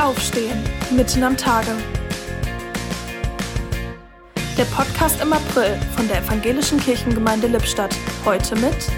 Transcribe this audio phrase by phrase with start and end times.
[0.00, 0.58] Aufstehen,
[0.96, 1.76] mitten am Tage.
[4.56, 7.94] Der Podcast im April von der Evangelischen Kirchengemeinde Lippstadt.
[8.24, 8.90] Heute mit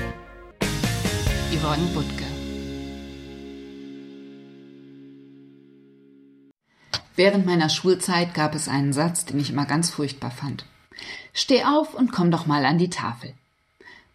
[1.50, 2.24] Yvonne Butke.
[7.16, 10.66] Während meiner Schulzeit gab es einen Satz, den ich immer ganz furchtbar fand.
[11.32, 13.34] Steh auf und komm doch mal an die Tafel.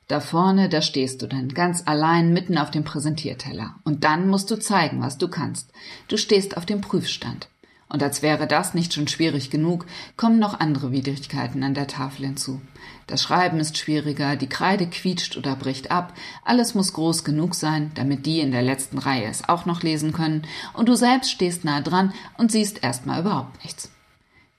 [0.07, 3.75] Da vorne, da stehst du dann ganz allein mitten auf dem Präsentierteller.
[3.83, 5.71] Und dann musst du zeigen, was du kannst.
[6.07, 7.49] Du stehst auf dem Prüfstand.
[7.89, 9.85] Und als wäre das nicht schon schwierig genug,
[10.17, 12.61] kommen noch andere Widrigkeiten an der Tafel hinzu.
[13.05, 16.13] Das Schreiben ist schwieriger, die Kreide quietscht oder bricht ab,
[16.43, 20.11] alles muss groß genug sein, damit die in der letzten Reihe es auch noch lesen
[20.11, 23.89] können, und du selbst stehst nah dran und siehst erstmal überhaupt nichts.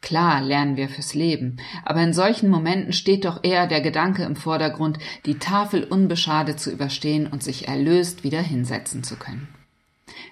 [0.00, 4.36] Klar lernen wir fürs Leben, aber in solchen Momenten steht doch eher der Gedanke im
[4.36, 9.48] Vordergrund, die Tafel unbeschadet zu überstehen und sich erlöst wieder hinsetzen zu können.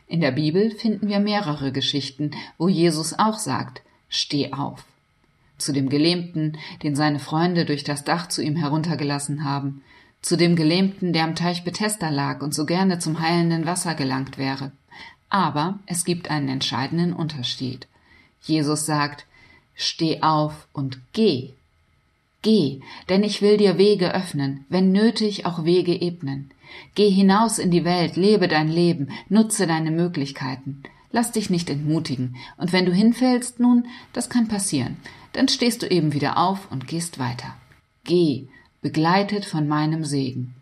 [0.06, 4.84] In der Bibel finden wir mehrere Geschichten, wo Jesus auch sagt, steh auf.
[5.58, 9.82] Zu dem Gelähmten, den seine Freunde durch das Dach zu ihm heruntergelassen haben,
[10.22, 14.38] zu dem Gelähmten, der am Teich Bethesda lag und so gerne zum heilenden Wasser gelangt
[14.38, 14.72] wäre.
[15.28, 17.88] Aber es gibt einen entscheidenden Unterschied.
[18.42, 19.26] Jesus sagt,
[19.76, 21.50] Steh auf und geh.
[22.42, 26.50] Geh, denn ich will dir Wege öffnen, wenn nötig auch Wege ebnen.
[26.94, 30.82] Geh hinaus in die Welt, lebe dein Leben, nutze deine Möglichkeiten.
[31.12, 34.96] Lass dich nicht entmutigen, und wenn du hinfällst nun, das kann passieren,
[35.32, 37.54] dann stehst du eben wieder auf und gehst weiter.
[38.04, 38.48] Geh,
[38.80, 40.54] begleitet von meinem Segen.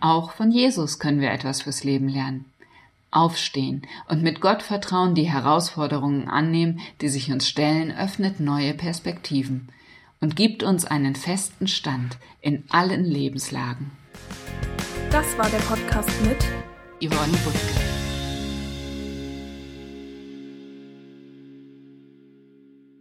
[0.00, 2.44] Auch von Jesus können wir etwas fürs Leben lernen
[3.12, 9.68] aufstehen und mit Gottvertrauen die Herausforderungen annehmen, die sich uns stellen, öffnet neue Perspektiven
[10.20, 13.90] und gibt uns einen festen Stand in allen Lebenslagen.
[15.10, 16.42] Das war der Podcast mit
[17.00, 17.91] Yvonne Butke.